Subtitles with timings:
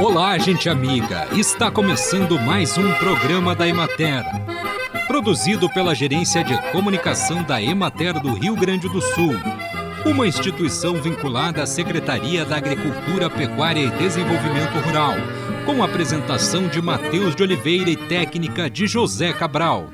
[0.00, 1.28] Olá, gente amiga!
[1.36, 4.24] Está começando mais um programa da Emater.
[5.06, 9.34] Produzido pela Gerência de Comunicação da Emater do Rio Grande do Sul.
[10.06, 15.12] Uma instituição vinculada à Secretaria da Agricultura, Pecuária e Desenvolvimento Rural.
[15.66, 19.90] Com apresentação de Matheus de Oliveira e técnica de José Cabral.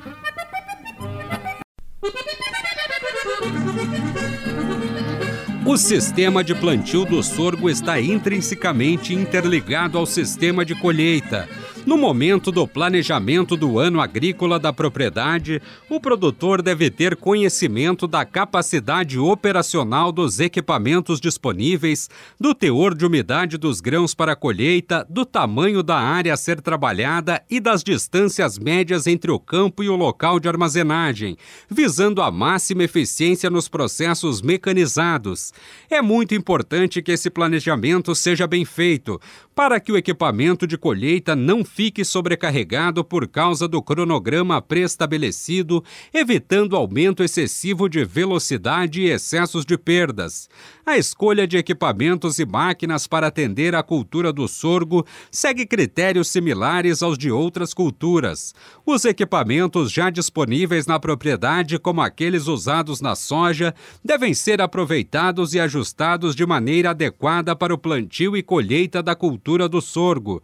[5.69, 11.45] O sistema de plantio do sorgo está intrinsecamente interligado ao sistema de colheita.
[11.87, 18.25] No momento do planejamento do ano agrícola da propriedade, o produtor deve ter conhecimento da
[18.25, 25.81] capacidade operacional dos equipamentos disponíveis, do teor de umidade dos grãos para colheita, do tamanho
[25.81, 30.41] da área a ser trabalhada e das distâncias médias entre o campo e o local
[30.41, 31.37] de armazenagem,
[31.69, 35.53] visando a máxima eficiência nos processos mecanizados.
[35.89, 39.21] É muito importante que esse planejamento seja bem feito,
[39.55, 46.75] para que o equipamento de colheita não fique sobrecarregado por causa do cronograma pré-estabelecido, evitando
[46.75, 50.49] aumento excessivo de velocidade e excessos de perdas.
[50.83, 57.03] A escolha de equipamentos e máquinas para atender à cultura do sorgo segue critérios similares
[57.03, 58.55] aos de outras culturas.
[58.83, 63.71] Os equipamentos já disponíveis na propriedade, como aqueles usados na soja,
[64.03, 69.69] devem ser aproveitados e ajustados de maneira adequada para o plantio e colheita da cultura
[69.69, 70.41] do sorgo.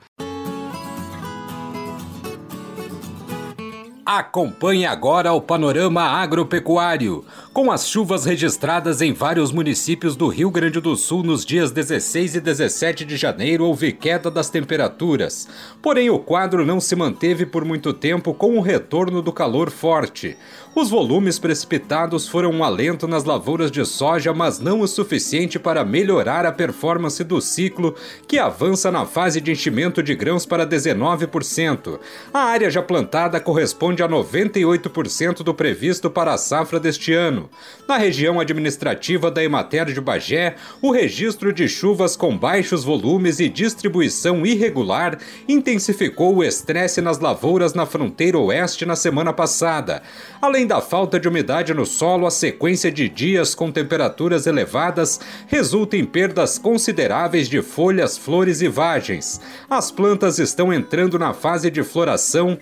[4.06, 7.24] Acompanhe agora o panorama agropecuário.
[7.54, 12.38] Com as chuvas registradas em vários municípios do Rio Grande do Sul nos dias 16
[12.38, 15.48] e 17 de janeiro, houve queda das temperaturas.
[15.80, 20.36] Porém, o quadro não se manteve por muito tempo com o retorno do calor forte.
[20.74, 25.86] Os volumes precipitados foram um alento nas lavouras de soja, mas não o suficiente para
[25.86, 27.94] melhorar a performance do ciclo,
[28.28, 32.00] que avança na fase de enchimento de grãos para 19%.
[32.34, 37.43] A área já plantada corresponde a 98% do previsto para a safra deste ano.
[37.88, 43.50] Na região administrativa da Emater de Bagé, o registro de chuvas com baixos volumes e
[43.50, 45.18] distribuição irregular
[45.48, 50.02] intensificou o estresse nas lavouras na fronteira oeste na semana passada.
[50.42, 55.98] Além da falta de umidade no solo, a sequência de dias com temperaturas elevadas resulta
[55.98, 59.40] em perdas consideráveis de folhas, flores e vagens.
[59.70, 62.58] As plantas estão entrando na fase de floração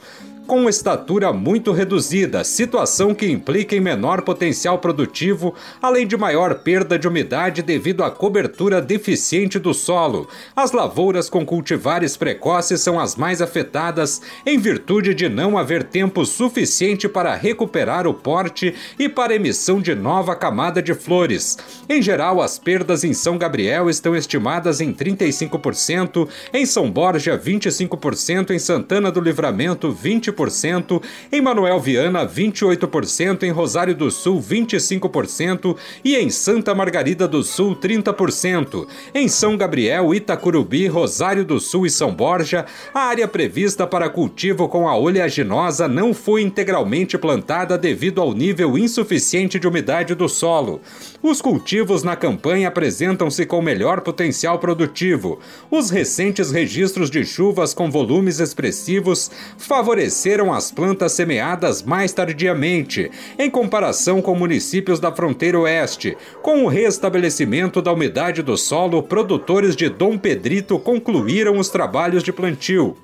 [0.47, 6.97] com estatura muito reduzida, situação que implica em menor potencial produtivo, além de maior perda
[6.99, 10.27] de umidade devido à cobertura deficiente do solo.
[10.55, 16.25] As lavouras com cultivares precoces são as mais afetadas, em virtude de não haver tempo
[16.25, 21.57] suficiente para recuperar o porte e para emissão de nova camada de flores.
[21.87, 28.51] Em geral, as perdas em São Gabriel estão estimadas em 35%, em São Borja 25%,
[28.51, 35.75] em Santana do Livramento 20%, 20%, em Manuel Viana, 28%, em Rosário do Sul, 25%
[36.03, 38.87] e em Santa Margarida do Sul, 30%.
[39.13, 44.67] Em São Gabriel, Itacurubi, Rosário do Sul e São Borja, a área prevista para cultivo
[44.67, 50.81] com a oleaginosa não foi integralmente plantada devido ao nível insuficiente de umidade do solo.
[51.21, 55.39] Os cultivos na campanha apresentam-se com melhor potencial produtivo.
[55.69, 63.09] Os recentes registros de chuvas com volumes expressivos favoreceram cresceram as plantas semeadas mais tardiamente,
[63.39, 66.15] em comparação com municípios da fronteira oeste.
[66.43, 72.31] Com o restabelecimento da umidade do solo, produtores de Dom Pedrito concluíram os trabalhos de
[72.31, 72.95] plantio.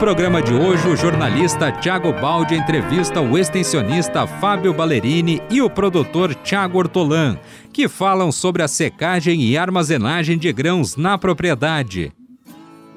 [0.00, 6.34] Programa de hoje, o jornalista Tiago Baldi entrevista o extensionista Fábio Ballerini e o produtor
[6.34, 7.38] Tiago Ortolan,
[7.70, 12.14] que falam sobre a secagem e armazenagem de grãos na propriedade.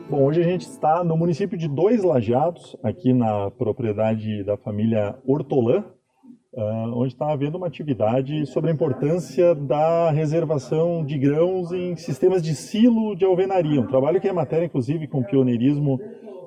[0.09, 5.13] Bom, hoje a gente está no município de Dois Lajados, aqui na propriedade da família
[5.28, 5.84] Ortolan,
[6.56, 12.44] Uh, onde está havendo uma atividade sobre a importância da reservação de grãos em sistemas
[12.44, 16.00] de silo de alvenaria, um trabalho que é matéria, inclusive, com pioneirismo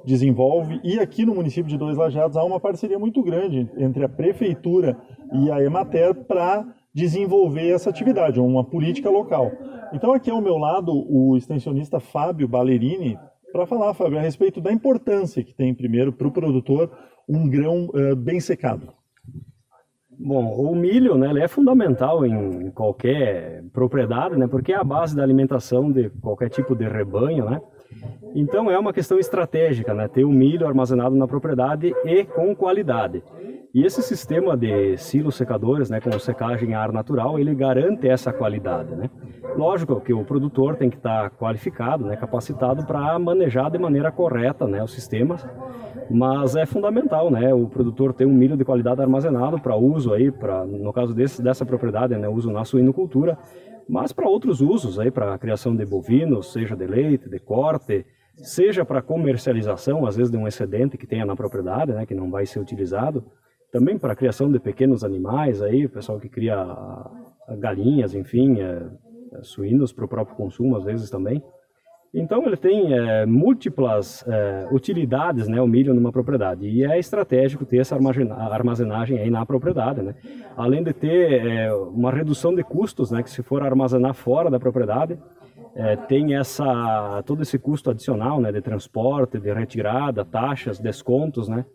[0.07, 0.81] desenvolve.
[0.85, 4.97] E aqui no município de Dois Lajados há uma parceria muito grande entre a prefeitura
[5.33, 6.65] e a Emater para
[6.95, 9.51] desenvolver essa atividade, uma política local.
[9.93, 13.19] Então aqui ao meu lado o extensionista Fábio Ballerini
[13.53, 16.91] para falar, Fábio, a respeito da importância que tem primeiro para o produtor
[17.29, 18.93] um grão uh, bem secado.
[20.19, 25.15] Bom, o milho, né, ele é fundamental em qualquer propriedade, né, porque é a base
[25.15, 27.61] da alimentação de qualquer tipo de rebanho, né.
[28.35, 33.23] Então é uma questão estratégica, né, ter o milho armazenado na propriedade e com qualidade.
[33.75, 38.33] E esse sistema de silos secadores, né, com secagem a ar natural, ele garante essa
[38.33, 39.11] qualidade, né?
[39.55, 44.67] Lógico que o produtor tem que estar qualificado, né, capacitado para manejar de maneira correta,
[44.67, 45.47] né, os sistemas.
[46.11, 50.31] Mas é fundamental, né, o produtor ter um milho de qualidade armazenado para uso aí,
[50.31, 53.37] para no caso desse, dessa propriedade, né, uso na suinocultura,
[53.89, 58.05] mas para outros usos aí, para a criação de bovinos, seja de leite, de corte,
[58.37, 62.31] seja para comercialização, às vezes de um excedente que tenha na propriedade, né, que não
[62.31, 63.25] vai ser utilizado
[63.73, 66.57] também para a criação de pequenos animais aí, o pessoal que cria
[67.59, 68.89] galinhas, enfim, é,
[69.33, 71.43] é, suínos para o próprio consumo às vezes também.
[72.17, 77.67] Então ele tem é, múltiplas é, utilidades, né, o milho numa propriedade e é estratégico
[77.67, 80.15] ter essa armazenagem aí na propriedade, né.
[80.57, 84.59] Além de ter é, uma redução de custos, né, que se for armazenar fora da
[84.59, 85.19] propriedade,
[86.09, 91.67] tem essa todo esse custo adicional, né, de transporte, de retirada, taxas, descontos, né.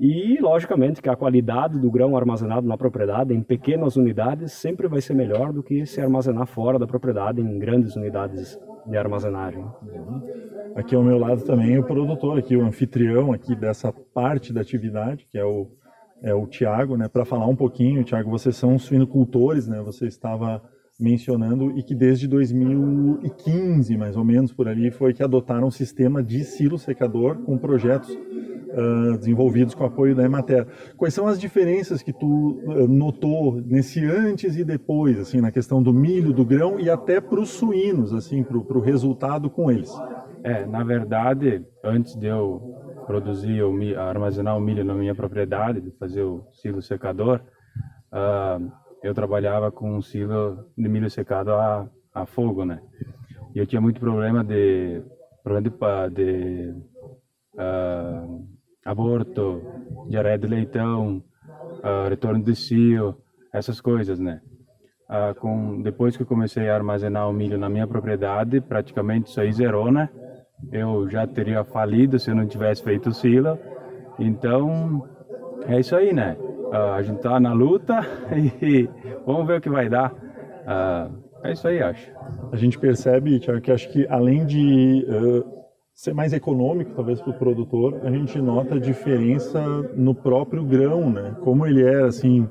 [0.00, 5.02] E, logicamente, que a qualidade do grão armazenado na propriedade, em pequenas unidades, sempre vai
[5.02, 9.62] ser melhor do que se armazenar fora da propriedade, em grandes unidades de armazenagem.
[10.74, 15.26] Aqui ao meu lado também o produtor, aqui o anfitrião aqui dessa parte da atividade,
[15.30, 15.66] que é o,
[16.22, 17.06] é o Tiago, né?
[17.06, 19.82] Para falar um pouquinho, Tiago, vocês são suinocultores, né?
[19.82, 20.62] Você estava
[20.98, 26.22] mencionando e que desde 2015, mais ou menos por ali, foi que adotaram um sistema
[26.22, 28.16] de silo secador com projetos
[28.72, 30.66] uh, desenvolvidos com apoio da Emater.
[30.96, 35.82] Quais são as diferenças que tu uh, notou nesse antes e depois, assim, na questão
[35.82, 39.92] do milho, do grão e até para os suínos, assim, para o resultado com eles?
[40.42, 42.76] É, na verdade, antes de eu
[43.06, 43.62] produzir
[43.96, 47.40] armazenar o milho na minha propriedade, de fazer o silo secador,
[48.12, 48.70] uh,
[49.02, 52.80] eu trabalhava com um silo de milho secado a, a fogo, né?
[53.54, 55.02] E eu tinha muito problema de
[55.42, 55.74] problema de,
[56.14, 56.74] de
[57.54, 58.46] uh,
[58.84, 59.62] aborto,
[60.08, 61.22] diarreia de leitão,
[61.78, 63.16] uh, retorno de cio,
[63.52, 64.40] essas coisas, né?
[65.08, 69.40] Uh, com, depois que eu comecei a armazenar o milho na minha propriedade, praticamente isso
[69.40, 70.08] aí zerou, né?
[70.72, 73.58] Eu já teria falido se eu não tivesse feito o silo.
[74.18, 75.08] Então,
[75.66, 76.36] é isso aí, né?
[76.38, 78.00] Uh, a gente tá na luta
[78.62, 78.88] e
[79.26, 80.12] vamos ver o que vai dar.
[80.12, 82.12] Uh, é isso aí, acho.
[82.52, 85.60] A gente percebe, Tiago, que acho que além de uh,
[86.00, 89.62] ser mais econômico, talvez para o produtor, a gente nota a diferença
[89.94, 91.36] no próprio grão, né?
[91.42, 92.48] Como ele era assim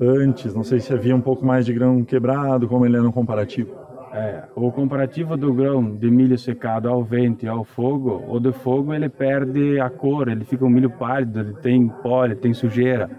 [0.00, 3.12] antes, não sei se havia um pouco mais de grão quebrado, como ele era no
[3.12, 3.74] comparativo.
[4.12, 8.52] É, o comparativo do grão de milho secado ao vento e ao fogo, o do
[8.52, 12.54] fogo ele perde a cor, ele fica um milho pálido, ele tem pó, ele tem
[12.54, 13.10] sujeira.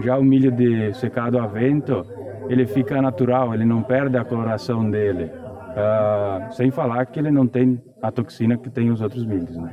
[0.00, 2.06] Já o milho de secado a vento,
[2.48, 5.24] ele fica natural, ele não perde a coloração dele.
[5.24, 9.72] Uh, sem falar que ele não tem a toxina que tem os outros milhos, né?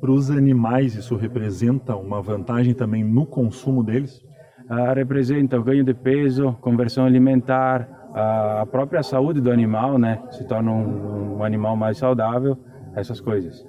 [0.00, 4.22] Para os animais, isso representa uma vantagem também no consumo deles?
[4.70, 10.22] Uh, representa o ganho de peso, conversão alimentar, a própria saúde do animal, né?
[10.30, 12.56] Se torna um, um animal mais saudável,
[12.94, 13.66] essas coisas.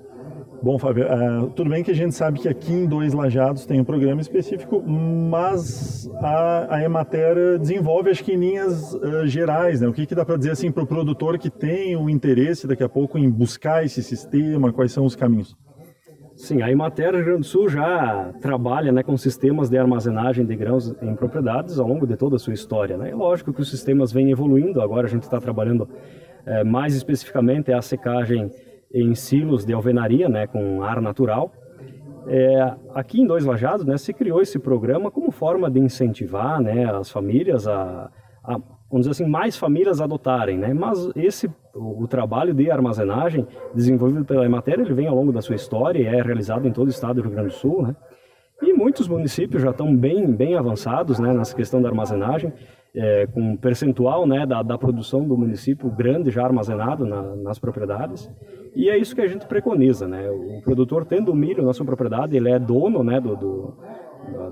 [0.65, 3.79] Bom, Fábio, uh, tudo bem que a gente sabe que aqui em Dois Lajados tem
[3.79, 9.88] um programa específico, mas a, a Emater desenvolve acho que em linhas uh, gerais, né?
[9.88, 12.83] O que, que dá para dizer assim para o produtor que tem o interesse daqui
[12.83, 15.56] a pouco em buscar esse sistema, quais são os caminhos?
[16.35, 20.56] Sim, a Emater Rio Grande do Sul já trabalha né, com sistemas de armazenagem de
[20.56, 22.97] grãos em propriedades ao longo de toda a sua história.
[22.97, 23.11] Né?
[23.11, 25.87] É lógico que os sistemas vêm evoluindo, agora a gente está trabalhando
[26.44, 28.49] é, mais especificamente a secagem
[28.95, 31.52] em silos de alvenaria, né, com ar natural.
[32.28, 36.85] É, aqui em Dois Lajados, né, se criou esse programa como forma de incentivar, né,
[36.85, 38.09] as famílias a,
[38.44, 38.57] a
[38.90, 40.73] vamos dizer assim, mais famílias adotarem, né?
[40.73, 45.42] Mas esse o, o, trabalho de armazenagem desenvolvido pela Emater, ele vem ao longo da
[45.42, 47.95] sua história e é realizado em todo o estado do Rio Grande do Sul, né?
[48.61, 52.54] E muitos municípios já estão bem, bem avançados né, nessa questão da armazenagem,
[52.95, 57.59] é, com um percentual né, da, da produção do município grande já armazenado na, nas
[57.59, 58.31] propriedades.
[58.75, 60.07] E é isso que a gente preconiza.
[60.07, 60.30] Né?
[60.30, 63.73] O produtor tendo milho na sua propriedade, ele é dono né, do, do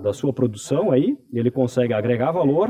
[0.04, 2.70] da sua produção aí, ele consegue agregar valor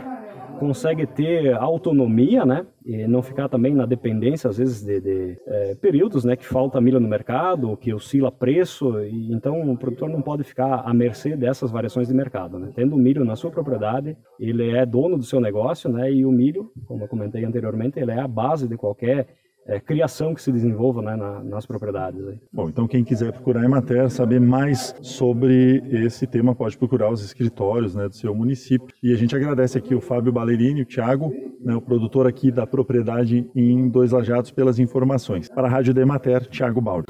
[0.64, 2.66] consegue ter autonomia, né?
[2.86, 6.38] E não ficar também na dependência, às vezes, de, de é, períodos, né?
[6.38, 10.84] Que falta milho no mercado, que oscila preço, e então o produtor não pode ficar
[10.86, 12.72] à mercê dessas variações de mercado, né?
[12.74, 16.10] Tendo milho na sua propriedade, ele é dono do seu negócio, né?
[16.10, 19.28] E o milho, como eu comentei anteriormente, ele é a base de qualquer
[19.68, 22.26] é, criação que se desenvolva né, na, nas propriedades.
[22.28, 22.38] Aí.
[22.52, 27.24] Bom, então quem quiser procurar a Emater, saber mais sobre esse tema, pode procurar os
[27.24, 28.88] escritórios né, do seu município.
[29.02, 32.68] E a gente agradece aqui o Fábio Ballerini, o Thiago, né, o produtor aqui da
[32.68, 35.50] propriedade em Dois Lajados, pelas informações.
[35.50, 37.08] Para a Rádio da Emater, Thiago Baldi.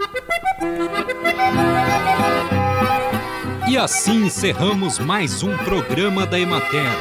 [3.69, 6.91] E assim encerramos mais um programa da Emater.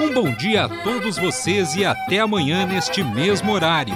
[0.00, 3.94] Um bom dia a todos vocês e até amanhã neste mesmo horário.